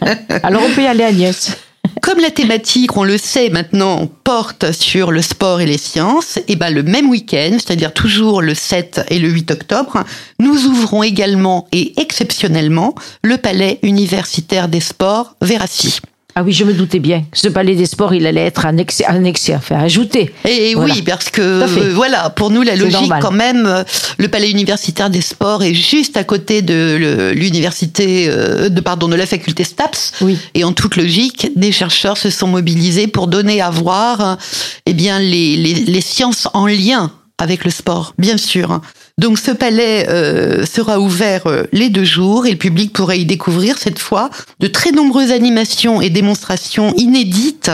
Alors 0.44 0.62
on 0.64 0.72
peut 0.72 0.82
y 0.82 0.86
aller, 0.86 1.02
Agnès. 1.02 1.56
Comme 2.02 2.20
la 2.20 2.30
thématique, 2.30 2.96
on 2.96 3.04
le 3.04 3.18
sait 3.18 3.50
maintenant, 3.50 4.08
porte 4.24 4.72
sur 4.72 5.10
le 5.10 5.20
sport 5.20 5.60
et 5.60 5.66
les 5.66 5.76
sciences, 5.76 6.38
et 6.48 6.56
ben 6.56 6.70
le 6.70 6.82
même 6.82 7.10
week-end, 7.10 7.52
c'est-à-dire 7.52 7.92
toujours 7.92 8.40
le 8.40 8.54
7 8.54 9.02
et 9.08 9.18
le 9.18 9.28
8 9.28 9.50
octobre, 9.50 10.04
nous 10.38 10.66
ouvrons 10.66 11.02
également 11.02 11.66
et 11.72 12.00
exceptionnellement 12.00 12.94
le 13.22 13.36
palais 13.36 13.78
universitaire 13.82 14.68
des 14.68 14.80
sports 14.80 15.36
Vérassi. 15.42 16.00
Ah 16.34 16.42
oui, 16.42 16.52
je 16.52 16.64
me 16.64 16.72
doutais 16.72 16.98
bien. 16.98 17.24
Ce 17.32 17.48
palais 17.48 17.74
des 17.74 17.86
sports, 17.86 18.14
il 18.14 18.26
allait 18.26 18.46
être 18.46 18.66
annexé, 18.66 19.04
annexé 19.04 19.54
enfin 19.54 19.76
ajouté. 19.80 20.32
Et 20.44 20.74
oui, 20.76 21.02
parce 21.02 21.30
que 21.30 21.40
euh, 21.42 21.92
voilà, 21.94 22.30
pour 22.30 22.50
nous 22.50 22.62
la 22.62 22.76
logique 22.76 23.12
quand 23.20 23.32
même, 23.32 23.66
euh, 23.66 23.82
le 24.18 24.28
palais 24.28 24.50
universitaire 24.50 25.10
des 25.10 25.20
sports 25.20 25.62
est 25.62 25.74
juste 25.74 26.16
à 26.16 26.24
côté 26.24 26.62
de 26.62 27.32
l'université, 27.34 28.26
euh, 28.28 28.68
de 28.68 28.80
pardon, 28.80 29.08
de 29.08 29.16
la 29.16 29.26
faculté 29.26 29.64
STAPS. 29.64 30.12
Oui. 30.20 30.38
Et 30.54 30.64
en 30.64 30.72
toute 30.72 30.96
logique, 30.96 31.48
des 31.56 31.72
chercheurs 31.72 32.16
se 32.16 32.30
sont 32.30 32.46
mobilisés 32.46 33.06
pour 33.06 33.26
donner 33.26 33.60
à 33.60 33.70
voir, 33.70 34.38
eh 34.86 34.92
bien 34.92 35.18
les, 35.18 35.56
les, 35.56 35.74
les 35.74 36.00
sciences 36.00 36.48
en 36.54 36.66
lien 36.66 37.10
avec 37.38 37.64
le 37.64 37.70
sport, 37.70 38.14
bien 38.18 38.36
sûr. 38.36 38.80
Donc 39.20 39.38
ce 39.38 39.50
palais 39.50 40.08
euh, 40.08 40.64
sera 40.64 40.98
ouvert 40.98 41.46
euh, 41.46 41.64
les 41.72 41.90
deux 41.90 42.04
jours 42.04 42.46
et 42.46 42.52
le 42.52 42.56
public 42.56 42.94
pourra 42.94 43.16
y 43.16 43.26
découvrir 43.26 43.76
cette 43.76 43.98
fois 43.98 44.30
de 44.60 44.66
très 44.66 44.92
nombreuses 44.92 45.30
animations 45.30 46.00
et 46.00 46.08
démonstrations 46.08 46.94
inédites 46.94 47.70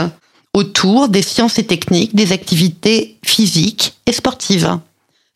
autour 0.53 1.07
des 1.07 1.21
sciences 1.21 1.57
et 1.57 1.65
techniques, 1.65 2.13
des 2.13 2.33
activités 2.33 3.17
physiques 3.23 3.93
et 4.05 4.11
sportives. 4.11 4.77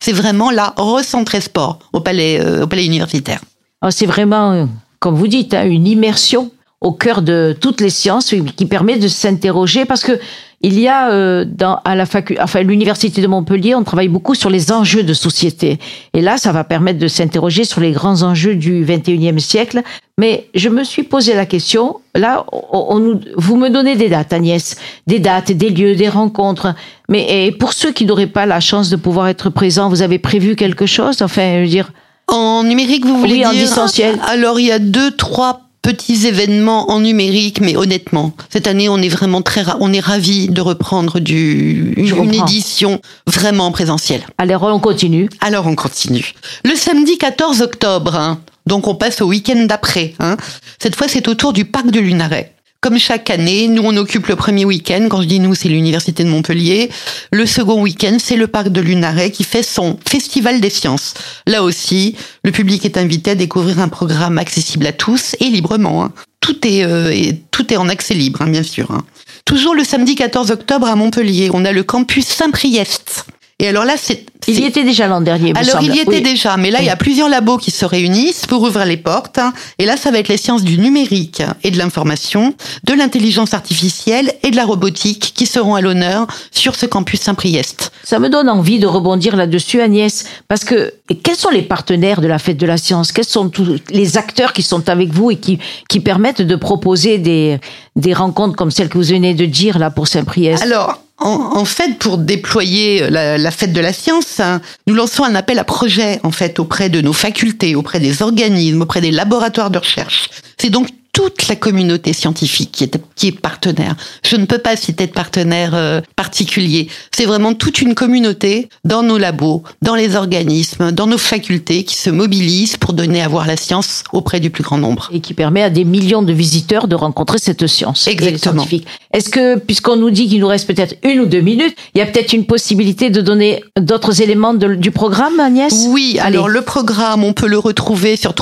C'est 0.00 0.12
vraiment 0.12 0.50
la 0.50 0.74
recentrée 0.76 1.40
sport 1.40 1.78
au 1.94 2.00
palais, 2.00 2.38
euh, 2.42 2.66
universitaire. 2.66 3.40
Ah, 3.80 3.90
c'est 3.90 4.04
vraiment, 4.04 4.68
comme 4.98 5.14
vous 5.14 5.28
dites, 5.28 5.54
hein, 5.54 5.64
une 5.64 5.86
immersion 5.86 6.50
au 6.82 6.92
cœur 6.92 7.22
de 7.22 7.56
toutes 7.58 7.80
les 7.80 7.90
sciences 7.90 8.34
qui 8.56 8.66
permet 8.66 8.98
de 8.98 9.08
s'interroger 9.08 9.84
parce 9.84 10.02
que 10.02 10.18
il 10.64 10.78
y 10.78 10.86
a 10.86 11.10
euh, 11.10 11.44
dans 11.44 11.80
à 11.84 11.96
la 11.96 12.06
facu, 12.06 12.36
enfin 12.40 12.62
l'université 12.62 13.20
de 13.20 13.26
Montpellier, 13.26 13.74
on 13.74 13.82
travaille 13.82 14.08
beaucoup 14.08 14.36
sur 14.36 14.48
les 14.48 14.70
enjeux 14.70 15.02
de 15.02 15.12
société. 15.12 15.78
Et 16.14 16.20
là, 16.20 16.36
ça 16.36 16.52
va 16.52 16.62
permettre 16.62 17.00
de 17.00 17.08
s'interroger 17.08 17.64
sur 17.64 17.80
les 17.80 17.90
grands 17.90 18.22
enjeux 18.22 18.54
du 18.54 18.84
21e 18.84 19.40
siècle. 19.40 19.82
Mais 20.18 20.46
je 20.54 20.68
me 20.68 20.84
suis 20.84 21.02
posé 21.02 21.34
la 21.34 21.46
question. 21.46 21.96
Là, 22.14 22.46
on, 22.52 23.18
vous 23.36 23.56
me 23.56 23.70
donnez 23.70 23.96
des 23.96 24.08
dates, 24.08 24.32
Agnès, 24.32 24.76
des 25.08 25.18
dates, 25.18 25.50
des 25.50 25.70
lieux, 25.70 25.96
des 25.96 26.08
rencontres. 26.08 26.74
Mais 27.08 27.46
et 27.46 27.50
pour 27.50 27.72
ceux 27.72 27.90
qui 27.90 28.04
n'auraient 28.04 28.28
pas 28.28 28.46
la 28.46 28.60
chance 28.60 28.88
de 28.88 28.96
pouvoir 28.96 29.26
être 29.26 29.50
présents, 29.50 29.88
vous 29.88 30.02
avez 30.02 30.20
prévu 30.20 30.54
quelque 30.54 30.86
chose? 30.86 31.22
Enfin, 31.22 31.56
je 31.56 31.62
veux 31.62 31.66
dire. 31.66 31.92
En 32.28 32.62
numérique, 32.62 33.04
vous 33.04 33.18
voulez 33.18 33.32
oui, 33.32 33.38
dire? 33.40 33.48
en 33.48 33.52
distanciel. 33.52 34.20
Alors, 34.28 34.60
il 34.60 34.66
y 34.66 34.72
a 34.72 34.78
deux, 34.78 35.10
trois 35.10 35.62
petits 35.82 36.26
événements 36.26 36.90
en 36.90 37.00
numérique, 37.00 37.60
mais 37.60 37.76
honnêtement, 37.76 38.32
cette 38.48 38.66
année, 38.66 38.88
on 38.88 38.98
est 38.98 39.08
vraiment 39.08 39.42
très, 39.42 39.64
on 39.80 39.92
est 39.92 40.00
ravis 40.00 40.48
de 40.48 40.60
reprendre 40.60 41.18
du, 41.18 41.92
une 41.96 42.34
édition 42.34 43.00
vraiment 43.26 43.66
en 43.66 43.72
présentiel. 43.72 44.22
Alors, 44.38 44.62
on 44.62 44.78
continue. 44.78 45.28
Alors, 45.40 45.66
on 45.66 45.74
continue. 45.74 46.32
Le 46.64 46.76
samedi 46.76 47.18
14 47.18 47.60
octobre, 47.62 48.14
hein, 48.14 48.40
donc 48.66 48.86
on 48.86 48.94
passe 48.94 49.20
au 49.20 49.26
week-end 49.26 49.66
d'après. 49.68 50.14
Hein, 50.20 50.36
cette 50.78 50.94
fois, 50.94 51.08
c'est 51.08 51.26
autour 51.28 51.52
du 51.52 51.64
parc 51.64 51.90
de 51.90 52.00
Lunaret. 52.00 52.54
Comme 52.82 52.98
chaque 52.98 53.30
année, 53.30 53.68
nous 53.68 53.82
on 53.84 53.96
occupe 53.96 54.26
le 54.26 54.34
premier 54.34 54.64
week-end. 54.64 55.06
Quand 55.08 55.22
je 55.22 55.28
dis 55.28 55.38
nous, 55.38 55.54
c'est 55.54 55.68
l'université 55.68 56.24
de 56.24 56.28
Montpellier. 56.28 56.90
Le 57.30 57.46
second 57.46 57.80
week-end, 57.80 58.16
c'est 58.18 58.34
le 58.34 58.48
parc 58.48 58.70
de 58.70 58.80
Lunaret 58.80 59.30
qui 59.30 59.44
fait 59.44 59.62
son 59.62 59.96
festival 60.04 60.60
des 60.60 60.68
sciences. 60.68 61.14
Là 61.46 61.62
aussi, 61.62 62.16
le 62.42 62.50
public 62.50 62.84
est 62.84 62.96
invité 62.96 63.30
à 63.30 63.34
découvrir 63.36 63.78
un 63.78 63.86
programme 63.86 64.36
accessible 64.36 64.84
à 64.88 64.92
tous 64.92 65.36
et 65.38 65.44
librement. 65.44 66.02
Hein. 66.02 66.12
Tout 66.40 66.66
est 66.66 66.82
euh, 66.82 67.30
tout 67.52 67.72
est 67.72 67.76
en 67.76 67.88
accès 67.88 68.14
libre, 68.14 68.42
hein, 68.42 68.50
bien 68.50 68.64
sûr. 68.64 68.90
Hein. 68.90 69.04
Toujours 69.44 69.76
le 69.76 69.84
samedi 69.84 70.16
14 70.16 70.50
octobre 70.50 70.88
à 70.88 70.96
Montpellier, 70.96 71.50
on 71.54 71.64
a 71.64 71.70
le 71.70 71.84
campus 71.84 72.26
Saint-Priest 72.26 73.26
et 73.58 73.68
alors 73.68 73.84
là, 73.84 73.94
c'est. 73.96 74.26
Il 74.48 74.58
y 74.58 74.64
était 74.64 74.82
déjà 74.82 75.06
l'an 75.06 75.20
dernier. 75.20 75.52
Alors 75.54 75.80
il 75.82 75.94
y 75.94 76.00
était 76.00 76.20
déjà, 76.20 76.56
mais 76.56 76.72
là 76.72 76.80
il 76.80 76.86
y 76.86 76.90
a 76.90 76.96
plusieurs 76.96 77.28
labos 77.28 77.58
qui 77.58 77.70
se 77.70 77.84
réunissent 77.84 78.44
pour 78.44 78.62
ouvrir 78.62 78.86
les 78.86 78.96
portes. 78.96 79.38
Et 79.78 79.84
là, 79.86 79.96
ça 79.96 80.10
va 80.10 80.18
être 80.18 80.26
les 80.26 80.36
sciences 80.36 80.64
du 80.64 80.78
numérique 80.78 81.42
et 81.62 81.70
de 81.70 81.78
l'information, 81.78 82.54
de 82.82 82.92
l'intelligence 82.92 83.54
artificielle 83.54 84.34
et 84.42 84.50
de 84.50 84.56
la 84.56 84.64
robotique 84.64 85.32
qui 85.36 85.46
seront 85.46 85.76
à 85.76 85.80
l'honneur 85.80 86.26
sur 86.50 86.74
ce 86.74 86.86
campus 86.86 87.20
Saint-Priest. 87.20 87.92
Ça 88.02 88.18
me 88.18 88.28
donne 88.28 88.48
envie 88.48 88.80
de 88.80 88.86
rebondir 88.88 89.36
là-dessus, 89.36 89.80
Agnès, 89.80 90.24
parce 90.48 90.64
que 90.64 90.92
quels 91.22 91.36
sont 91.36 91.50
les 91.50 91.62
partenaires 91.62 92.20
de 92.20 92.26
la 92.26 92.40
fête 92.40 92.56
de 92.56 92.66
la 92.66 92.78
science? 92.78 93.12
Quels 93.12 93.24
sont 93.24 93.48
tous 93.48 93.76
les 93.90 94.16
acteurs 94.16 94.52
qui 94.52 94.62
sont 94.62 94.88
avec 94.88 95.10
vous 95.10 95.30
et 95.30 95.36
qui 95.36 95.60
qui 95.88 96.00
permettent 96.00 96.42
de 96.42 96.56
proposer 96.56 97.18
des 97.18 97.60
des 97.94 98.12
rencontres 98.12 98.56
comme 98.56 98.72
celles 98.72 98.88
que 98.88 98.98
vous 98.98 99.04
venez 99.04 99.34
de 99.34 99.44
dire 99.44 99.78
là 99.78 99.90
pour 99.90 100.08
Saint-Priest? 100.08 100.64
Alors 100.64 100.98
en, 101.24 101.64
fait, 101.64 101.98
pour 101.98 102.18
déployer 102.18 103.08
la, 103.10 103.50
fête 103.50 103.72
de 103.72 103.80
la 103.80 103.92
science, 103.92 104.40
hein, 104.40 104.60
nous 104.86 104.94
lançons 104.94 105.24
un 105.24 105.34
appel 105.34 105.58
à 105.58 105.64
projet 105.64 106.20
en 106.22 106.30
fait 106.30 106.58
auprès 106.58 106.88
de 106.88 107.00
nos 107.00 107.12
facultés, 107.12 107.74
auprès 107.74 108.00
des 108.00 108.22
organismes, 108.22 108.82
auprès 108.82 109.00
des 109.00 109.10
laboratoires 109.10 109.70
de 109.70 109.78
recherche. 109.78 110.30
C'est 110.58 110.70
donc 110.70 110.88
toute 111.12 111.48
la 111.48 111.56
communauté 111.56 112.12
scientifique 112.12 112.72
qui 112.72 112.84
est, 112.84 112.98
qui 113.16 113.28
est 113.28 113.38
partenaire. 113.38 113.96
Je 114.24 114.36
ne 114.36 114.46
peux 114.46 114.58
pas 114.58 114.76
citer 114.76 115.06
de 115.06 115.12
partenaire 115.12 115.72
euh, 115.74 116.00
particulier. 116.16 116.88
C'est 117.14 117.26
vraiment 117.26 117.52
toute 117.52 117.82
une 117.82 117.94
communauté 117.94 118.70
dans 118.84 119.02
nos 119.02 119.18
labos, 119.18 119.62
dans 119.82 119.94
les 119.94 120.16
organismes, 120.16 120.90
dans 120.90 121.06
nos 121.06 121.18
facultés 121.18 121.84
qui 121.84 121.96
se 121.96 122.08
mobilisent 122.08 122.78
pour 122.78 122.94
donner 122.94 123.22
à 123.22 123.28
voir 123.28 123.46
la 123.46 123.58
science 123.58 124.04
auprès 124.12 124.40
du 124.40 124.48
plus 124.48 124.62
grand 124.62 124.78
nombre. 124.78 125.10
Et 125.12 125.20
qui 125.20 125.34
permet 125.34 125.62
à 125.62 125.70
des 125.70 125.84
millions 125.84 126.22
de 126.22 126.32
visiteurs 126.32 126.88
de 126.88 126.96
rencontrer 126.96 127.38
cette 127.38 127.66
science. 127.66 128.06
Exactement. 128.06 128.66
Est-ce 129.12 129.28
que, 129.28 129.58
puisqu'on 129.58 129.96
nous 129.96 130.10
dit 130.10 130.28
qu'il 130.28 130.40
nous 130.40 130.48
reste 130.48 130.66
peut-être 130.66 130.96
une 131.04 131.20
ou 131.20 131.26
deux 131.26 131.40
minutes, 131.40 131.76
il 131.94 131.98
y 131.98 132.00
a 132.00 132.06
peut-être 132.06 132.32
une 132.32 132.46
possibilité 132.46 133.10
de 133.10 133.20
donner 133.20 133.62
d'autres 133.78 134.22
éléments 134.22 134.54
du 134.54 134.90
programme, 134.90 135.38
Agnès? 135.40 135.74
Oui, 135.88 136.18
alors 136.20 136.48
le 136.48 136.62
programme, 136.62 137.22
on 137.22 137.34
peut 137.34 137.48
le 137.48 137.58
retrouver 137.58 138.16
sur 138.16 138.34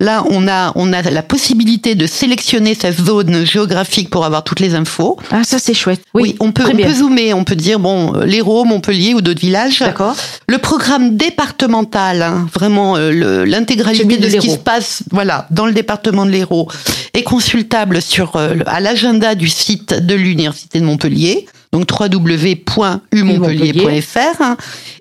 Là, 0.00 0.24
on 0.30 0.48
a, 0.48 0.72
on 0.74 0.92
a 0.92 1.02
la 1.02 1.22
possibilité 1.22 1.94
de 1.94 2.06
sélectionner 2.06 2.74
sa 2.74 2.92
zone 2.92 3.44
géographique 3.44 4.10
pour 4.10 4.24
avoir 4.24 4.44
toutes 4.44 4.60
les 4.60 4.74
infos. 4.74 5.18
Ah, 5.30 5.44
ça 5.44 5.58
c'est 5.58 5.74
chouette. 5.74 6.02
Oui, 6.14 6.36
on 6.40 6.52
peut, 6.52 6.64
on 6.66 6.76
peut 6.76 6.94
zoomer, 6.94 7.34
on 7.34 7.44
peut 7.44 7.56
dire 7.56 7.78
bon, 7.78 8.14
euh, 8.14 8.24
l'Hérault, 8.24 8.64
Montpellier 8.64 9.14
ou 9.14 9.20
d'autres 9.20 9.40
villages. 9.40 9.80
D'accord. 9.80 10.16
Le 10.48 10.58
programme 10.58 11.16
départemental, 11.16 12.22
hein, 12.22 12.48
vraiment 12.52 12.96
euh, 12.96 13.44
l'intégralité 13.44 14.16
de, 14.16 14.28
ce 14.28 14.36
qui 14.36 14.50
se 14.50 14.58
passe, 14.58 15.02
voilà, 15.10 15.46
dans 15.50 15.66
le 15.66 15.72
département 15.72 16.26
de 16.26 16.30
l'Hérault, 16.30 16.68
est 17.14 17.22
consultable 17.22 18.02
sur 18.02 18.36
euh, 18.36 18.56
à 18.66 18.80
l'agenda 18.80 19.34
du 19.34 19.48
site 19.48 19.94
de 19.94 20.14
l'université 20.14 20.80
de 20.80 20.84
Montpellier 20.84 21.46
donc 21.72 21.88
www.umontpellier.fr 21.90 24.42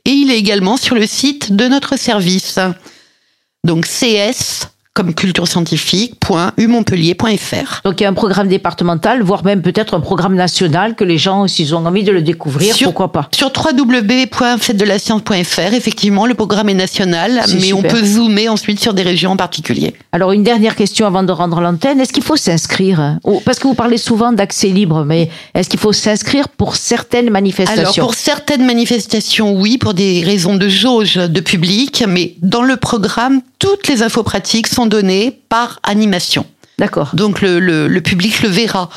et 0.06 0.10
il 0.10 0.32
est 0.32 0.38
également 0.38 0.78
sur 0.78 0.96
le 0.96 1.06
site 1.06 1.54
de 1.54 1.68
notre 1.68 1.98
service. 1.98 2.58
Donc 3.64 3.86
CS 3.86 4.71
comme 4.94 5.14
culture 5.14 5.48
scientifique.umontpellier.fr. 5.48 7.82
Donc 7.86 8.02
il 8.02 8.04
y 8.04 8.06
a 8.06 8.10
un 8.10 8.14
programme 8.14 8.50
départemental, 8.50 9.24
voire 9.24 9.46
même 9.46 9.62
peut-être 9.62 9.94
un 9.94 10.02
programme 10.02 10.36
national 10.36 10.96
que 10.96 11.06
les 11.06 11.18
gens, 11.18 11.48
s'ils 11.48 11.74
ont 11.74 11.86
envie 11.86 12.04
de 12.04 12.12
le 12.12 12.22
découvrir, 12.22 12.76
pourquoi 12.84 13.14
pas. 13.14 13.30
Sur 13.34 13.54
www.fêtedelascience.fr, 13.56 15.74
effectivement, 15.74 16.26
le 16.26 16.34
programme 16.34 16.68
est 16.68 16.74
national, 16.74 17.42
mais 17.62 17.72
on 17.72 17.82
peut 17.82 18.04
zoomer 18.04 18.50
ensuite 18.50 18.82
sur 18.82 18.94
des 18.94 19.04
régions 19.04 19.32
en 19.32 19.38
particulier. 19.38 19.96
Alors 20.12 20.34
une 20.34 20.44
dernière 20.44 20.76
question 20.76 21.08
avant 21.08 21.24
de 21.24 21.32
rendre 21.32 21.62
l'antenne, 21.62 22.02
est-ce 22.02 22.12
qu'il 22.12 22.24
faut 22.24 22.36
s'inscrire? 22.36 23.18
Parce 23.46 23.60
que 23.60 23.68
vous 23.68 23.76
parlez 23.76 23.98
souvent 23.98 24.34
d'accès 24.34 24.68
libre, 24.68 25.06
mais 25.06 25.30
est-ce 25.54 25.70
qu'il 25.70 25.80
faut 25.80 25.94
s'inscrire 25.94 26.50
pour 26.50 26.76
certaines 26.76 27.30
manifestations? 27.30 27.82
Alors 27.82 27.96
pour 27.96 28.14
certaines 28.14 28.66
manifestations, 28.66 29.54
oui, 29.54 29.78
pour 29.78 29.94
des 29.94 30.22
raisons 30.22 30.58
de 30.58 30.68
jauge 30.68 31.16
de 31.16 31.40
public, 31.40 32.04
mais 32.10 32.36
dans 32.42 32.64
le 32.64 32.76
programme, 32.76 33.40
toutes 33.58 33.88
les 33.88 34.04
infos 34.04 34.24
pratiques 34.24 34.68
sont 34.68 34.81
données 34.86 35.40
par 35.50 35.80
animation. 35.84 36.46
D'accord. 36.78 37.12
Donc 37.14 37.42
le, 37.42 37.60
le, 37.60 38.02
public 38.02 38.42
le 38.42 38.50
verra. 38.50 38.90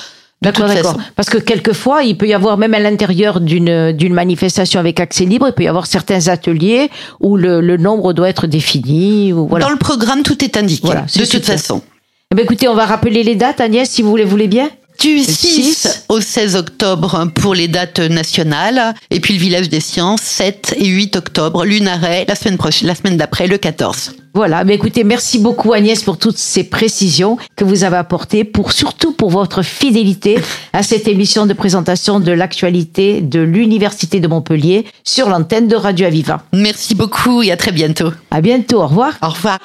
D'accord, 0.42 0.68
d'accord. 0.68 0.96
Parce 1.16 1.30
que 1.30 1.38
quelquefois, 1.38 2.02
il 2.02 2.16
peut 2.16 2.26
y 2.26 2.34
avoir, 2.34 2.58
même 2.58 2.74
à 2.74 2.78
l'intérieur 2.78 3.40
d'une, 3.40 3.92
d'une 3.92 4.14
manifestation 4.14 4.80
avec 4.80 5.00
accès 5.00 5.24
libre, 5.24 5.48
il 5.48 5.52
peut 5.52 5.62
y 5.64 5.68
avoir 5.68 5.86
certains 5.86 6.28
ateliers 6.28 6.90
où 7.20 7.36
le, 7.36 7.60
le 7.60 7.76
nombre 7.76 8.12
doit 8.12 8.28
être 8.28 8.46
défini. 8.46 9.32
Ou 9.32 9.46
voilà. 9.46 9.66
Dans 9.66 9.70
le 9.70 9.78
programme, 9.78 10.22
tout 10.22 10.42
est 10.44 10.56
indiqué, 10.56 10.86
voilà, 10.86 11.02
de 11.02 11.24
toute 11.24 11.44
façon. 11.44 11.82
Eh 12.30 12.34
bien, 12.34 12.44
écoutez, 12.44 12.68
on 12.68 12.74
va 12.74 12.86
rappeler 12.86 13.22
les 13.22 13.36
dates, 13.36 13.60
Agnès, 13.60 13.88
si 13.88 14.02
vous 14.02 14.10
voulez, 14.10 14.24
voulez 14.24 14.48
bien 14.48 14.70
du 15.00 15.18
6, 15.18 16.06
au 16.08 16.20
16 16.20 16.56
octobre 16.56 17.28
pour 17.34 17.54
les 17.54 17.68
dates 17.68 17.98
nationales, 17.98 18.94
et 19.10 19.20
puis 19.20 19.34
le 19.34 19.40
village 19.40 19.68
des 19.68 19.80
sciences, 19.80 20.22
7 20.22 20.76
et 20.78 20.86
8 20.86 21.16
octobre, 21.16 21.64
Lunaret, 21.64 22.24
la 22.28 22.34
semaine 22.34 22.56
prochaine, 22.56 22.88
la 22.88 22.94
semaine 22.94 23.16
d'après, 23.16 23.46
le 23.46 23.58
14. 23.58 24.12
Voilà, 24.34 24.64
mais 24.64 24.74
écoutez, 24.74 25.04
merci 25.04 25.38
beaucoup 25.38 25.72
Agnès 25.72 26.02
pour 26.02 26.18
toutes 26.18 26.38
ces 26.38 26.64
précisions 26.64 27.38
que 27.54 27.64
vous 27.64 27.84
avez 27.84 27.96
apportées, 27.96 28.42
pour 28.42 28.72
surtout 28.72 29.12
pour 29.12 29.30
votre 29.30 29.62
fidélité 29.62 30.40
à 30.72 30.82
cette 30.82 31.06
émission 31.06 31.46
de 31.46 31.52
présentation 31.52 32.18
de 32.18 32.32
l'actualité 32.32 33.20
de 33.20 33.38
l'Université 33.40 34.18
de 34.18 34.26
Montpellier 34.26 34.86
sur 35.04 35.28
l'antenne 35.28 35.68
de 35.68 35.76
Radio 35.76 36.06
Aviva. 36.06 36.42
Merci 36.52 36.96
beaucoup 36.96 37.44
et 37.44 37.52
à 37.52 37.56
très 37.56 37.70
bientôt. 37.70 38.12
À 38.32 38.40
bientôt, 38.40 38.82
au 38.82 38.88
revoir. 38.88 39.12
Au 39.22 39.28
revoir. 39.28 39.58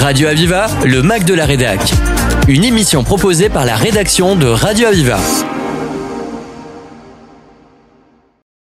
Radio 0.00 0.28
Aviva, 0.28 0.66
le 0.86 1.02
Mac 1.02 1.24
de 1.24 1.34
la 1.34 1.44
Rédac. 1.44 1.80
Une 2.48 2.64
émission 2.64 3.04
proposée 3.04 3.50
par 3.50 3.66
la 3.66 3.76
rédaction 3.76 4.34
de 4.34 4.46
Radio 4.46 4.86
Aviva. 4.86 5.18